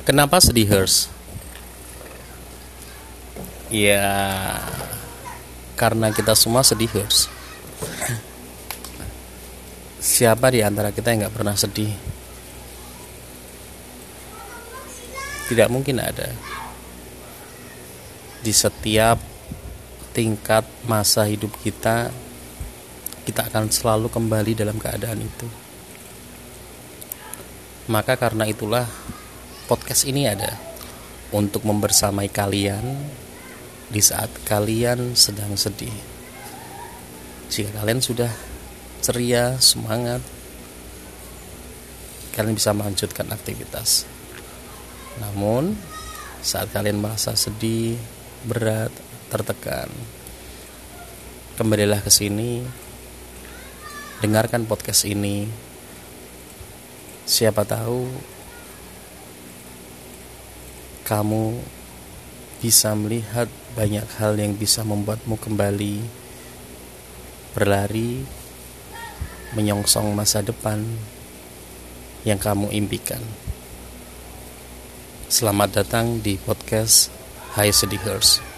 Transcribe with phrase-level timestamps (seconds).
[0.00, 1.12] Kenapa sedihers?
[3.68, 4.08] Ya,
[5.76, 7.28] karena kita semua sedihers.
[10.00, 11.92] Siapa di antara kita yang nggak pernah sedih?
[15.52, 16.32] Tidak mungkin ada.
[18.40, 19.20] Di setiap
[20.16, 22.08] tingkat masa hidup kita,
[23.28, 25.46] kita akan selalu kembali dalam keadaan itu.
[27.92, 28.88] Maka karena itulah
[29.70, 30.58] podcast ini ada
[31.30, 32.82] untuk membersamai kalian
[33.86, 35.94] di saat kalian sedang sedih.
[37.54, 38.34] Jika kalian sudah
[38.98, 40.26] ceria, semangat,
[42.34, 44.10] kalian bisa melanjutkan aktivitas.
[45.22, 45.78] Namun,
[46.42, 47.94] saat kalian merasa sedih,
[48.42, 48.90] berat,
[49.30, 49.86] tertekan,
[51.54, 52.66] kembalilah ke sini,
[54.18, 55.46] dengarkan podcast ini.
[57.22, 58.10] Siapa tahu
[61.10, 61.58] kamu
[62.62, 65.98] bisa melihat banyak hal yang bisa membuatmu kembali
[67.50, 68.22] berlari
[69.58, 70.78] menyongsong masa depan
[72.22, 73.18] yang kamu impikan.
[75.26, 77.10] Selamat datang di podcast
[77.58, 78.49] Hai Sedihers.